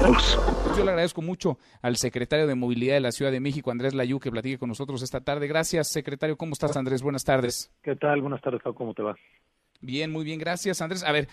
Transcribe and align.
Yo 0.00 0.84
le 0.84 0.90
agradezco 0.90 1.22
mucho 1.22 1.58
al 1.82 1.96
secretario 1.96 2.46
de 2.46 2.54
Movilidad 2.54 2.94
de 2.94 3.00
la 3.00 3.10
Ciudad 3.10 3.32
de 3.32 3.40
México, 3.40 3.70
Andrés 3.70 3.94
Layú, 3.94 4.20
que 4.20 4.30
platique 4.30 4.58
con 4.58 4.68
nosotros 4.68 5.02
esta 5.02 5.20
tarde. 5.20 5.48
Gracias, 5.48 5.88
secretario. 5.88 6.36
¿Cómo 6.36 6.52
estás, 6.52 6.76
Andrés? 6.76 7.02
Buenas 7.02 7.24
tardes. 7.24 7.72
¿Qué 7.82 7.96
tal? 7.96 8.22
Buenas 8.22 8.40
tardes, 8.40 8.62
¿cómo 8.62 8.94
te 8.94 9.02
va? 9.02 9.16
Bien, 9.80 10.10
muy 10.10 10.24
bien, 10.24 10.40
gracias 10.40 10.80
Andrés. 10.82 11.04
A 11.04 11.12
ver, 11.12 11.28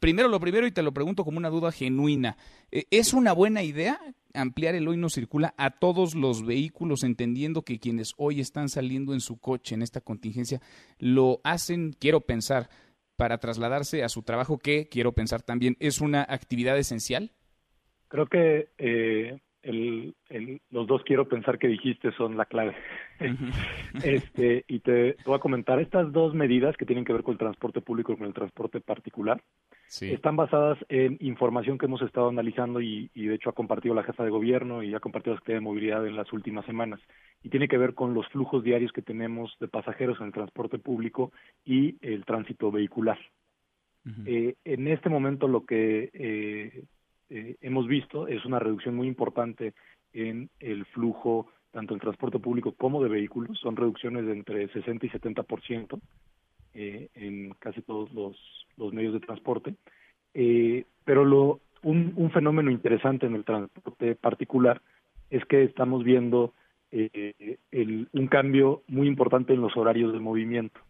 primero 0.00 0.28
lo 0.28 0.38
primero 0.38 0.66
y 0.66 0.72
te 0.72 0.82
lo 0.82 0.92
pregunto 0.92 1.24
como 1.24 1.38
una 1.38 1.48
duda 1.48 1.72
genuina. 1.72 2.36
Eh, 2.70 2.84
¿Es 2.90 3.14
una 3.14 3.32
buena 3.32 3.62
idea 3.62 3.98
ampliar 4.34 4.74
el 4.74 4.86
hoy 4.86 4.96
no 4.96 5.08
circula 5.08 5.54
a 5.56 5.70
todos 5.70 6.14
los 6.14 6.44
vehículos, 6.44 7.04
entendiendo 7.04 7.62
que 7.62 7.78
quienes 7.78 8.12
hoy 8.18 8.40
están 8.40 8.68
saliendo 8.68 9.14
en 9.14 9.20
su 9.20 9.38
coche 9.38 9.74
en 9.74 9.82
esta 9.82 10.02
contingencia 10.02 10.60
lo 10.98 11.40
hacen, 11.42 11.94
quiero 11.98 12.20
pensar, 12.20 12.68
para 13.16 13.38
trasladarse 13.38 14.04
a 14.04 14.10
su 14.10 14.22
trabajo, 14.22 14.58
que 14.58 14.88
quiero 14.88 15.12
pensar 15.12 15.42
también 15.42 15.76
es 15.80 16.02
una 16.02 16.26
actividad 16.28 16.76
esencial? 16.78 17.32
Creo 18.08 18.26
que 18.26 18.68
eh, 18.78 19.38
los 20.70 20.86
dos 20.86 21.02
quiero 21.04 21.28
pensar 21.28 21.58
que 21.58 21.68
dijiste 21.68 22.12
son 22.12 22.36
la 22.36 22.44
clave. 22.44 22.76
este, 24.04 24.64
y 24.68 24.80
te, 24.80 25.16
voy 25.24 25.36
a 25.36 25.40
comentar, 25.40 25.80
estas 25.80 26.12
dos 26.12 26.34
medidas 26.34 26.76
que 26.76 26.86
tienen 26.86 27.04
que 27.04 27.12
ver 27.12 27.22
con 27.22 27.32
el 27.32 27.38
transporte 27.38 27.80
público 27.80 28.12
y 28.12 28.16
con 28.16 28.26
el 28.26 28.34
transporte 28.34 28.80
particular, 28.80 29.42
están 30.00 30.36
basadas 30.36 30.78
en 30.88 31.16
información 31.20 31.78
que 31.78 31.86
hemos 31.86 32.02
estado 32.02 32.28
analizando 32.28 32.80
y, 32.80 33.08
de 33.14 33.34
hecho 33.34 33.50
ha 33.50 33.54
compartido 33.54 33.94
la 33.94 34.02
jefa 34.02 34.24
de 34.24 34.30
gobierno 34.30 34.82
y 34.82 34.94
ha 34.94 35.00
compartido 35.00 35.34
la 35.34 35.40
Secretaría 35.40 35.60
de 35.60 35.64
Movilidad 35.64 36.06
en 36.06 36.16
las 36.16 36.32
últimas 36.32 36.66
semanas. 36.66 37.00
Y 37.42 37.50
tiene 37.50 37.68
que 37.68 37.78
ver 37.78 37.94
con 37.94 38.12
los 38.12 38.26
flujos 38.28 38.64
diarios 38.64 38.92
que 38.92 39.02
tenemos 39.02 39.56
de 39.60 39.68
pasajeros 39.68 40.18
en 40.20 40.26
el 40.26 40.32
transporte 40.32 40.78
público 40.78 41.32
y 41.64 41.96
el 42.00 42.24
tránsito 42.24 42.70
vehicular. 42.70 43.18
Eh, 44.24 44.54
en 44.64 44.86
este 44.86 45.08
momento 45.08 45.48
lo 45.48 45.66
que 45.66 46.10
eh, 46.12 46.84
eh, 47.30 47.56
hemos 47.60 47.86
visto 47.86 48.28
es 48.28 48.44
una 48.44 48.58
reducción 48.58 48.94
muy 48.94 49.08
importante 49.08 49.74
en 50.12 50.48
el 50.60 50.84
flujo 50.86 51.48
tanto 51.76 51.92
en 51.92 52.00
transporte 52.00 52.38
público 52.38 52.72
como 52.72 53.02
de 53.02 53.10
vehículos. 53.10 53.58
Son 53.58 53.76
reducciones 53.76 54.24
de 54.24 54.32
entre 54.32 54.68
60 54.68 55.04
y 55.04 55.10
70% 55.10 56.00
eh, 56.74 57.08
en 57.14 57.50
casi 57.58 57.82
todos 57.82 58.10
los, 58.12 58.94
medios 58.94 59.12
de 59.12 59.20
transporte. 59.20 59.74
Eh, 60.32 60.84
pero 61.04 61.24
lo, 61.24 61.60
un, 61.82 62.14
un, 62.16 62.30
fenómeno 62.30 62.70
interesante 62.70 63.26
en 63.26 63.34
el 63.34 63.44
transporte 63.44 64.14
particular 64.14 64.80
es 65.28 65.44
que 65.44 65.64
estamos 65.64 66.02
viendo 66.02 66.54
eh, 66.92 67.58
el, 67.70 68.08
un 68.12 68.26
cambio 68.28 68.82
muy 68.86 69.06
importante 69.06 69.52
en 69.52 69.60
los 69.60 69.76
horarios 69.76 70.14
de 70.14 70.20
movimiento 70.20 70.80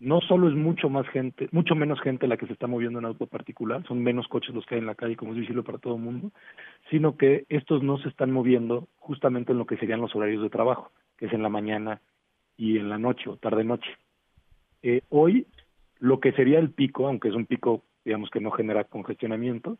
no 0.00 0.20
solo 0.20 0.48
es 0.48 0.54
mucho 0.54 0.88
más 0.88 1.06
gente, 1.08 1.48
mucho 1.52 1.74
menos 1.74 2.00
gente 2.00 2.26
la 2.26 2.36
que 2.36 2.46
se 2.46 2.52
está 2.52 2.66
moviendo 2.66 2.98
en 2.98 3.04
auto 3.04 3.26
particular, 3.26 3.84
son 3.86 4.02
menos 4.02 4.28
coches 4.28 4.54
los 4.54 4.66
que 4.66 4.74
hay 4.74 4.80
en 4.80 4.86
la 4.86 4.94
calle, 4.94 5.16
como 5.16 5.32
es 5.32 5.38
visible 5.38 5.62
para 5.62 5.78
todo 5.78 5.96
el 5.96 6.02
mundo, 6.02 6.30
sino 6.90 7.16
que 7.16 7.46
estos 7.48 7.82
no 7.82 7.98
se 7.98 8.08
están 8.08 8.30
moviendo 8.30 8.88
justamente 8.96 9.52
en 9.52 9.58
lo 9.58 9.66
que 9.66 9.76
serían 9.76 10.00
los 10.00 10.14
horarios 10.14 10.42
de 10.42 10.50
trabajo, 10.50 10.90
que 11.16 11.26
es 11.26 11.32
en 11.32 11.42
la 11.42 11.48
mañana 11.48 12.00
y 12.56 12.78
en 12.78 12.88
la 12.88 12.98
noche 12.98 13.30
o 13.30 13.36
tarde-noche. 13.36 13.90
Eh, 14.82 15.02
hoy, 15.08 15.46
lo 15.98 16.20
que 16.20 16.32
sería 16.32 16.58
el 16.58 16.70
pico, 16.70 17.06
aunque 17.06 17.28
es 17.28 17.34
un 17.34 17.46
pico, 17.46 17.82
digamos, 18.04 18.30
que 18.30 18.40
no 18.40 18.50
genera 18.50 18.84
congestionamiento, 18.84 19.78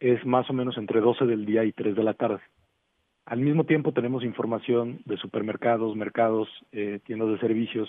es 0.00 0.24
más 0.24 0.48
o 0.50 0.52
menos 0.52 0.76
entre 0.78 1.00
12 1.00 1.26
del 1.26 1.44
día 1.44 1.64
y 1.64 1.72
3 1.72 1.94
de 1.94 2.02
la 2.02 2.14
tarde. 2.14 2.40
Al 3.26 3.40
mismo 3.40 3.64
tiempo 3.64 3.92
tenemos 3.92 4.24
información 4.24 5.02
de 5.04 5.16
supermercados, 5.18 5.94
mercados, 5.94 6.48
eh, 6.72 6.98
tiendas 7.04 7.28
de 7.28 7.38
servicios, 7.38 7.88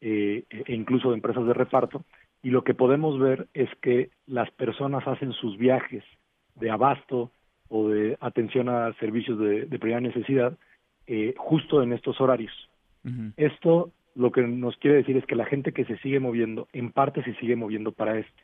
eh, 0.00 0.44
e 0.50 0.74
incluso 0.74 1.10
de 1.10 1.16
empresas 1.16 1.46
de 1.46 1.54
reparto, 1.54 2.04
y 2.42 2.50
lo 2.50 2.62
que 2.62 2.74
podemos 2.74 3.18
ver 3.18 3.48
es 3.54 3.68
que 3.80 4.10
las 4.26 4.50
personas 4.52 5.06
hacen 5.06 5.32
sus 5.32 5.56
viajes 5.58 6.04
de 6.54 6.70
abasto 6.70 7.30
o 7.68 7.88
de 7.88 8.16
atención 8.20 8.68
a 8.68 8.92
servicios 9.00 9.38
de, 9.38 9.66
primera 9.78 10.00
necesidad 10.00 10.56
eh, 11.06 11.34
justo 11.36 11.82
en 11.82 11.92
estos 11.92 12.20
horarios. 12.20 12.52
Esto 13.36 13.92
lo 14.16 14.32
que 14.32 14.42
nos 14.42 14.76
quiere 14.78 14.96
decir 14.96 15.16
es 15.16 15.24
que 15.26 15.36
la 15.36 15.44
gente 15.44 15.72
que 15.72 15.84
se 15.84 15.96
sigue 15.98 16.18
moviendo, 16.18 16.66
en 16.72 16.90
parte 16.90 17.22
se 17.22 17.34
sigue 17.34 17.54
moviendo 17.54 17.92
para 17.92 18.18
este, 18.18 18.42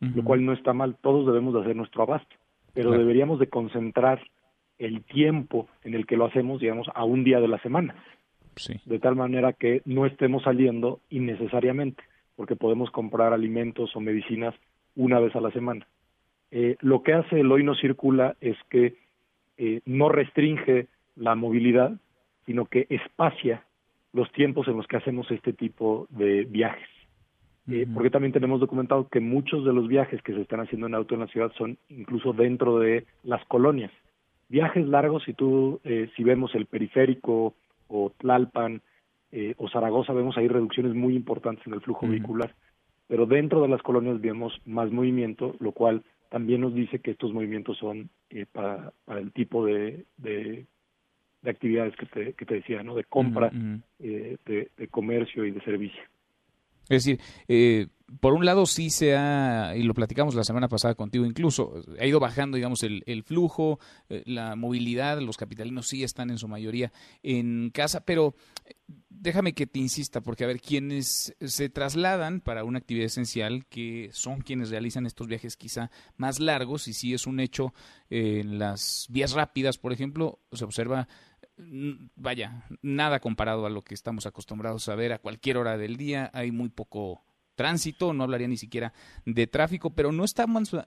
lo 0.00 0.22
cual 0.24 0.44
no 0.44 0.52
está 0.52 0.74
mal, 0.74 0.96
todos 1.00 1.24
debemos 1.24 1.54
de 1.54 1.60
hacer 1.60 1.74
nuestro 1.74 2.02
abasto, 2.02 2.36
pero 2.74 2.90
deberíamos 2.90 3.38
de 3.38 3.48
concentrar 3.48 4.20
el 4.76 5.02
tiempo 5.04 5.68
en 5.84 5.94
el 5.94 6.04
que 6.04 6.16
lo 6.16 6.26
hacemos, 6.26 6.60
digamos, 6.60 6.88
a 6.94 7.04
un 7.04 7.24
día 7.24 7.40
de 7.40 7.48
la 7.48 7.58
semana 7.60 7.94
de 8.84 8.98
tal 8.98 9.16
manera 9.16 9.52
que 9.52 9.82
no 9.84 10.06
estemos 10.06 10.42
saliendo 10.42 11.00
innecesariamente, 11.10 12.02
porque 12.36 12.56
podemos 12.56 12.90
comprar 12.90 13.32
alimentos 13.32 13.94
o 13.94 14.00
medicinas 14.00 14.54
una 14.96 15.20
vez 15.20 15.34
a 15.36 15.40
la 15.40 15.50
semana. 15.50 15.86
Eh, 16.50 16.76
lo 16.80 17.02
que 17.02 17.14
hace 17.14 17.40
el 17.40 17.50
hoy 17.50 17.64
no 17.64 17.74
circula 17.74 18.36
es 18.40 18.56
que 18.70 18.94
eh, 19.56 19.80
no 19.86 20.08
restringe 20.08 20.86
la 21.16 21.34
movilidad, 21.34 21.98
sino 22.46 22.66
que 22.66 22.86
espacia 22.90 23.64
los 24.12 24.30
tiempos 24.32 24.68
en 24.68 24.76
los 24.76 24.86
que 24.86 24.96
hacemos 24.96 25.30
este 25.30 25.52
tipo 25.52 26.06
de 26.10 26.44
viajes. 26.44 26.88
Eh, 27.68 27.86
porque 27.92 28.10
también 28.10 28.32
tenemos 28.32 28.60
documentado 28.60 29.08
que 29.08 29.20
muchos 29.20 29.64
de 29.64 29.72
los 29.72 29.88
viajes 29.88 30.22
que 30.22 30.34
se 30.34 30.42
están 30.42 30.60
haciendo 30.60 30.86
en 30.86 30.94
auto 30.94 31.14
en 31.14 31.20
la 31.20 31.26
ciudad 31.28 31.50
son 31.56 31.78
incluso 31.88 32.32
dentro 32.32 32.78
de 32.78 33.06
las 33.22 33.44
colonias. 33.46 33.90
Viajes 34.48 34.86
largos, 34.86 35.24
si 35.24 35.32
tú, 35.32 35.80
si 36.14 36.22
vemos 36.22 36.54
el 36.54 36.66
periférico 36.66 37.54
o 37.88 38.12
Tlalpan 38.18 38.82
eh, 39.32 39.54
o 39.58 39.68
Zaragoza 39.68 40.12
vemos 40.12 40.36
ahí 40.36 40.46
reducciones 40.46 40.94
muy 40.94 41.16
importantes 41.16 41.66
en 41.66 41.74
el 41.74 41.80
flujo 41.80 42.06
vehicular, 42.06 42.54
pero 43.08 43.26
dentro 43.26 43.60
de 43.62 43.68
las 43.68 43.82
colonias 43.82 44.20
vemos 44.20 44.60
más 44.64 44.92
movimiento, 44.92 45.56
lo 45.58 45.72
cual 45.72 46.04
también 46.28 46.60
nos 46.60 46.74
dice 46.74 47.00
que 47.00 47.12
estos 47.12 47.32
movimientos 47.32 47.76
son 47.78 48.10
eh, 48.30 48.46
para, 48.50 48.92
para 49.04 49.20
el 49.20 49.32
tipo 49.32 49.66
de, 49.66 50.04
de, 50.16 50.66
actividades 51.44 51.94
que 51.96 52.06
te, 52.06 52.32
que 52.32 52.46
te 52.46 52.54
decía, 52.54 52.82
¿no? 52.82 52.94
De 52.94 53.04
compra, 53.04 53.50
eh, 53.98 54.36
de, 54.46 54.70
de 54.76 54.88
comercio 54.88 55.44
y 55.44 55.50
de 55.50 55.60
servicio. 55.60 56.02
Es 56.88 57.04
decir, 57.04 57.20
eh, 57.48 57.88
por 58.20 58.34
un 58.34 58.44
lado 58.44 58.66
sí 58.66 58.90
se 58.90 59.16
ha, 59.16 59.74
y 59.76 59.82
lo 59.82 59.94
platicamos 59.94 60.34
la 60.34 60.44
semana 60.44 60.68
pasada 60.68 60.94
contigo 60.94 61.24
incluso, 61.24 61.82
ha 61.98 62.06
ido 62.06 62.20
bajando, 62.20 62.56
digamos, 62.56 62.82
el, 62.82 63.02
el 63.06 63.22
flujo, 63.22 63.78
eh, 64.08 64.22
la 64.26 64.56
movilidad, 64.56 65.20
los 65.20 65.36
capitalinos 65.36 65.88
sí 65.88 66.04
están 66.04 66.30
en 66.30 66.38
su 66.38 66.46
mayoría 66.46 66.92
en 67.22 67.70
casa, 67.70 68.04
pero 68.04 68.34
déjame 69.08 69.54
que 69.54 69.66
te 69.66 69.78
insista, 69.78 70.20
porque 70.20 70.44
a 70.44 70.46
ver, 70.46 70.60
quienes 70.60 71.34
se 71.40 71.68
trasladan 71.70 72.40
para 72.40 72.64
una 72.64 72.78
actividad 72.78 73.06
esencial, 73.06 73.64
que 73.66 74.10
son 74.12 74.42
quienes 74.42 74.70
realizan 74.70 75.06
estos 75.06 75.26
viajes 75.26 75.56
quizá 75.56 75.90
más 76.16 76.40
largos, 76.40 76.88
y 76.88 76.92
sí 76.92 77.14
es 77.14 77.26
un 77.26 77.40
hecho 77.40 77.72
en 78.10 78.58
las 78.58 79.06
vías 79.08 79.32
rápidas, 79.32 79.78
por 79.78 79.92
ejemplo, 79.92 80.40
se 80.52 80.64
observa 80.64 81.08
vaya, 81.56 82.66
nada 82.82 83.20
comparado 83.20 83.66
a 83.66 83.70
lo 83.70 83.82
que 83.82 83.94
estamos 83.94 84.26
acostumbrados 84.26 84.88
a 84.88 84.94
ver 84.94 85.12
a 85.12 85.18
cualquier 85.18 85.56
hora 85.56 85.76
del 85.76 85.96
día. 85.96 86.30
Hay 86.34 86.50
muy 86.50 86.68
poco 86.68 87.22
tránsito, 87.54 88.12
no 88.12 88.24
hablaría 88.24 88.48
ni 88.48 88.56
siquiera 88.56 88.92
de 89.24 89.46
tráfico, 89.46 89.90
pero 89.94 90.12
no, 90.12 90.24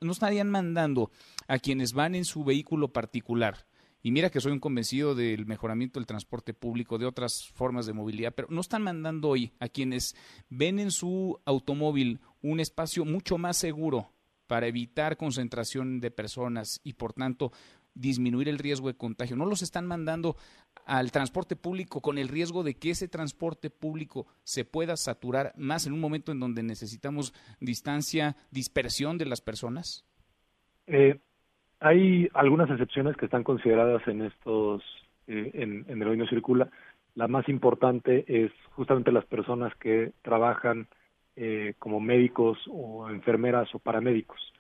no 0.01 0.11
estarían 0.11 0.49
mandando 0.49 1.11
a 1.47 1.59
quienes 1.59 1.93
van 1.93 2.15
en 2.15 2.25
su 2.25 2.43
vehículo 2.43 2.91
particular. 2.91 3.65
Y 4.03 4.11
mira 4.11 4.29
que 4.29 4.39
soy 4.39 4.51
un 4.51 4.59
convencido 4.59 5.15
del 5.15 5.45
mejoramiento 5.45 5.99
del 5.99 6.07
transporte 6.07 6.53
público, 6.53 6.97
de 6.97 7.05
otras 7.05 7.49
formas 7.53 7.85
de 7.85 7.93
movilidad, 7.93 8.33
pero 8.35 8.47
no 8.51 8.61
están 8.61 8.83
mandando 8.83 9.29
hoy 9.29 9.53
a 9.59 9.67
quienes 9.67 10.15
ven 10.49 10.79
en 10.79 10.91
su 10.91 11.39
automóvil 11.45 12.19
un 12.41 12.59
espacio 12.59 13.05
mucho 13.05 13.37
más 13.37 13.57
seguro 13.57 14.13
para 14.45 14.67
evitar 14.67 15.17
concentración 15.17 15.99
de 15.99 16.11
personas 16.11 16.79
y 16.83 16.93
por 16.93 17.13
tanto 17.13 17.51
disminuir 17.99 18.49
el 18.49 18.59
riesgo 18.59 18.87
de 18.87 18.97
contagio. 18.97 19.35
No 19.35 19.45
los 19.45 19.61
están 19.61 19.87
mandando 19.87 20.35
al 20.85 21.11
transporte 21.11 21.55
público 21.55 22.01
con 22.01 22.17
el 22.17 22.27
riesgo 22.27 22.63
de 22.63 22.75
que 22.75 22.91
ese 22.91 23.07
transporte 23.07 23.69
público 23.69 24.27
se 24.43 24.65
pueda 24.65 24.95
saturar 24.95 25.53
más 25.57 25.85
en 25.85 25.93
un 25.93 25.99
momento 25.99 26.31
en 26.31 26.39
donde 26.39 26.63
necesitamos 26.63 27.33
distancia, 27.59 28.35
dispersión 28.51 29.17
de 29.17 29.25
las 29.25 29.41
personas? 29.41 30.05
Eh, 30.87 31.19
hay 31.79 32.29
algunas 32.33 32.69
excepciones 32.69 33.15
que 33.17 33.25
están 33.25 33.43
consideradas 33.43 34.07
en 34.07 34.21
estos, 34.23 34.81
eh, 35.27 35.51
en, 35.53 35.85
el 35.89 36.07
hoy 36.07 36.17
no 36.17 36.27
circula. 36.27 36.69
La 37.15 37.27
más 37.27 37.47
importante 37.49 38.25
es 38.27 38.51
justamente 38.71 39.11
las 39.11 39.25
personas 39.25 39.75
que 39.75 40.13
trabajan 40.21 40.87
eh, 41.35 41.73
como 41.79 41.99
médicos 41.99 42.57
o 42.69 43.09
enfermeras 43.09 43.73
o 43.75 43.79
paramédicos. 43.79 44.53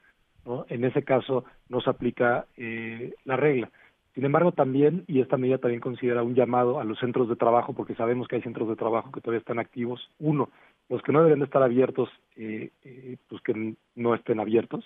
En 0.69 0.83
ese 0.83 1.03
caso 1.03 1.45
no 1.69 1.81
se 1.81 1.89
aplica 1.89 2.45
eh, 2.57 3.13
la 3.25 3.35
regla. 3.35 3.69
Sin 4.13 4.25
embargo, 4.25 4.51
también, 4.51 5.03
y 5.07 5.21
esta 5.21 5.37
medida 5.37 5.59
también 5.59 5.81
considera 5.81 6.23
un 6.23 6.33
llamado 6.33 6.79
a 6.79 6.83
los 6.83 6.97
centros 6.99 7.29
de 7.29 7.35
trabajo, 7.35 7.73
porque 7.73 7.93
sabemos 7.93 8.27
que 8.27 8.37
hay 8.37 8.41
centros 8.41 8.67
de 8.67 8.75
trabajo 8.75 9.11
que 9.11 9.21
todavía 9.21 9.39
están 9.39 9.59
activos. 9.59 10.09
Uno, 10.17 10.49
los 10.89 11.03
que 11.03 11.11
no 11.11 11.23
deben 11.23 11.39
de 11.39 11.45
estar 11.45 11.61
abiertos, 11.61 12.09
eh, 12.35 12.71
eh, 12.83 13.17
pues 13.29 13.41
que 13.43 13.75
no 13.95 14.15
estén 14.15 14.39
abiertos, 14.39 14.83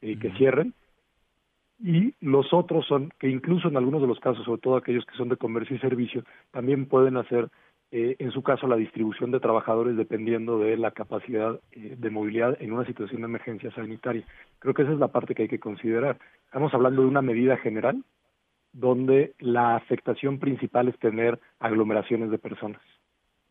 y 0.00 0.16
que 0.16 0.32
cierren. 0.32 0.72
Y 1.82 2.14
los 2.20 2.54
otros 2.54 2.86
son 2.86 3.12
que 3.18 3.28
incluso 3.28 3.68
en 3.68 3.76
algunos 3.76 4.00
de 4.00 4.06
los 4.06 4.20
casos, 4.20 4.44
sobre 4.44 4.60
todo 4.60 4.76
aquellos 4.76 5.04
que 5.04 5.16
son 5.16 5.28
de 5.28 5.36
comercio 5.36 5.76
y 5.76 5.80
servicio, 5.80 6.24
también 6.50 6.86
pueden 6.86 7.16
hacer 7.16 7.48
eh, 7.92 8.16
en 8.20 8.30
su 8.30 8.42
caso 8.42 8.68
la 8.68 8.76
distribución 8.76 9.32
de 9.32 9.40
trabajadores 9.40 9.96
dependiendo 9.96 10.60
de 10.60 10.76
la 10.76 10.92
capacidad 10.92 11.58
eh, 11.72 11.96
de 11.98 12.10
movilidad 12.10 12.56
en 12.60 12.72
una 12.72 12.86
situación 12.86 13.22
de 13.22 13.26
emergencia 13.26 13.70
sanitaria. 13.72 14.24
Creo 14.60 14.74
que 14.74 14.82
esa 14.82 14.92
es 14.92 14.98
la 14.98 15.08
parte 15.08 15.34
que 15.34 15.42
hay 15.42 15.48
que 15.48 15.58
considerar. 15.58 16.18
Estamos 16.44 16.72
hablando 16.72 17.02
de 17.02 17.08
una 17.08 17.22
medida 17.22 17.56
general 17.56 18.04
donde 18.72 19.34
la 19.40 19.74
afectación 19.74 20.38
principal 20.38 20.86
es 20.86 20.98
tener 21.00 21.40
aglomeraciones 21.58 22.30
de 22.30 22.38
personas. 22.38 22.80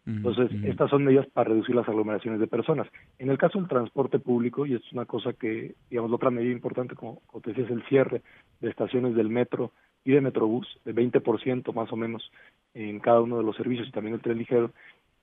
Entonces, 0.06 0.50
estas 0.64 0.90
son 0.90 1.04
medidas 1.04 1.28
para 1.28 1.50
reducir 1.50 1.76
las 1.76 1.88
aglomeraciones 1.88 2.40
de 2.40 2.48
personas. 2.48 2.88
En 3.20 3.30
el 3.30 3.38
caso 3.38 3.60
del 3.60 3.68
transporte 3.68 4.18
público, 4.18 4.66
y 4.66 4.74
es 4.74 4.82
una 4.92 5.06
cosa 5.06 5.34
que, 5.34 5.76
digamos, 5.92 6.10
la 6.10 6.16
otra 6.16 6.32
medida 6.32 6.52
importante, 6.52 6.96
como, 6.96 7.20
como 7.28 7.42
te 7.42 7.52
decía, 7.52 7.66
es 7.66 7.72
el 7.72 7.84
cierre 7.84 8.24
de 8.60 8.70
estaciones 8.70 9.14
del 9.14 9.30
metro 9.30 9.72
y 10.04 10.12
de 10.12 10.22
Metrobús, 10.22 10.68
de 10.86 10.94
20% 10.94 11.74
más 11.74 11.92
o 11.92 11.96
menos 11.96 12.32
en 12.74 13.00
cada 13.00 13.22
uno 13.22 13.38
de 13.38 13.44
los 13.44 13.56
servicios 13.56 13.88
y 13.88 13.92
también 13.92 14.16
el 14.16 14.22
tren 14.22 14.38
ligero. 14.38 14.72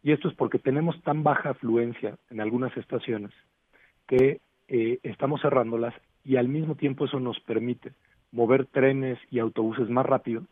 Y 0.02 0.12
esto 0.12 0.28
es 0.28 0.34
porque 0.34 0.58
tenemos 0.58 1.00
tan 1.02 1.22
baja 1.22 1.50
afluencia 1.50 2.16
en 2.30 2.40
algunas 2.40 2.76
estaciones 2.76 3.32
que 4.06 4.40
eh, 4.68 4.98
estamos 5.02 5.40
cerrándolas 5.40 5.94
y 6.24 6.36
al 6.36 6.48
mismo 6.48 6.74
tiempo 6.74 7.06
eso 7.06 7.20
nos 7.20 7.40
permite 7.40 7.92
mover 8.32 8.66
trenes 8.66 9.18
y 9.30 9.38
autobuses 9.38 9.88
más 9.88 10.06
rápido 10.06 10.42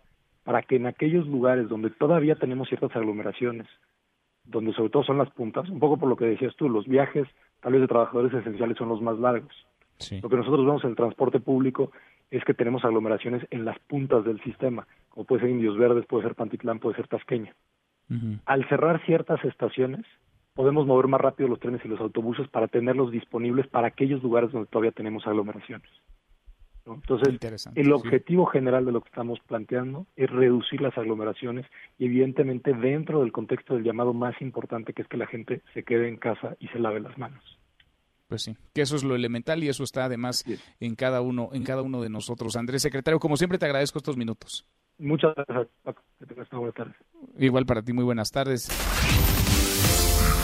para 0.45 0.63
que 0.63 0.77
en 0.77 0.87
aquellos 0.87 1.27
lugares 1.27 1.69
donde 1.69 1.91
todavía 1.91 2.37
tenemos 2.37 2.69
ciertas 2.69 2.95
aglomeraciones, 2.95 3.67
donde 4.45 4.73
sobre 4.73 4.91
todo 4.91 5.05
son 5.05 5.19
las 5.19 5.31
puntas, 5.31 5.69
un 5.69 5.81
poco 5.81 5.97
por 5.97 6.09
lo 6.09 6.17
que 6.17 6.27
decías 6.27 6.55
tú, 6.57 6.69
los 6.69 6.87
viajes 6.87 7.27
tal 7.61 7.73
vez 7.73 7.81
de 7.81 7.89
trabajadores 7.89 8.33
esenciales 8.35 8.77
son 8.77 8.89
los 8.89 9.01
más 9.01 9.19
largos. 9.19 9.55
Lo 10.23 10.29
que 10.29 10.37
nosotros 10.37 10.67
vemos 10.67 10.85
en 10.85 10.91
el 10.91 10.97
transporte 10.97 11.41
público 11.41 11.93
es 12.31 12.45
que 12.45 12.55
tenemos 12.55 12.85
aglomeraciones 12.85 13.47
en 13.51 13.65
las 13.65 13.79
puntas 13.81 14.25
del 14.25 14.43
sistema, 14.43 14.87
como 15.09 15.25
puede 15.25 15.43
ser 15.43 15.51
Indios 15.51 15.79
Verdes, 15.79 16.07
puede 16.07 16.25
ser 16.25 16.35
Pantitlán, 16.35 16.81
puede 16.81 16.97
ser 16.97 17.09
Tasqueña. 17.09 17.55
Al 18.45 18.69
cerrar 18.69 19.05
ciertas 19.07 19.43
estaciones, 19.45 20.05
podemos 20.55 20.87
mover 20.87 21.09
más 21.09 21.21
rápido 21.21 21.49
los 21.49 21.59
trenes 21.59 21.85
y 21.85 21.89
los 21.89 22.01
autobuses 22.01 22.49
para 22.49 22.69
tenerlos 22.69 23.11
disponibles 23.11 23.67
para 23.67 23.89
aquellos 23.89 24.23
lugares 24.23 24.53
donde 24.53 24.69
todavía 24.69 24.93
tenemos 24.93 25.27
aglomeraciones. 25.27 25.89
Entonces, 26.87 27.39
el 27.75 27.93
objetivo 27.93 28.45
general 28.47 28.85
de 28.85 28.93
lo 28.93 29.01
que 29.01 29.09
estamos 29.09 29.41
planteando 29.47 30.07
es 30.17 30.31
reducir 30.31 30.83
las 30.83 30.97
aglomeraciones 30.99 31.65
y 31.99 32.07
evidentemente 32.07 32.75
dentro 32.75 33.21
del 33.21 33.33
contexto 33.33 33.75
del 33.75 33.85
llamado 33.85 34.13
más 34.13 34.39
importante 34.43 34.93
que 34.93 35.03
es 35.03 35.09
que 35.09 35.17
la 35.17 35.27
gente 35.27 35.63
se 35.73 35.83
quede 35.83 36.09
en 36.09 36.19
casa 36.19 36.57
y 36.61 36.69
se 36.69 36.79
lave 36.79 37.01
las 37.01 37.17
manos. 37.17 37.59
Pues 38.27 38.43
sí, 38.43 38.57
que 38.73 38.83
eso 38.83 38.97
es 38.97 39.05
lo 39.05 39.15
elemental 39.15 39.63
y 39.63 39.69
eso 39.69 39.85
está 39.85 40.05
además 40.05 40.45
en 40.81 40.95
cada 40.95 41.21
uno, 41.21 41.51
en 41.53 41.63
cada 41.63 41.83
uno 41.83 42.01
de 42.01 42.09
nosotros. 42.09 42.57
Andrés 42.57 42.83
secretario, 42.83 43.21
como 43.21 43.37
siempre 43.37 43.59
te 43.59 43.67
agradezco 43.67 43.99
estos 43.99 44.17
minutos. 44.17 44.67
Muchas 44.99 45.35
gracias, 45.35 45.69
Paco. 45.83 46.03
Que 46.19 46.27
tengas 46.27 46.51
una 46.53 46.61
buena 46.61 46.73
tarde. 46.73 46.95
Igual 47.39 47.67
para 47.67 47.83
ti, 47.83 47.93
muy 47.93 48.05
buenas 48.05 48.31
tardes. 48.31 48.69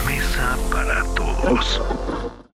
Mesa 0.06 0.56
para 0.71 1.03
todos. 1.15 2.20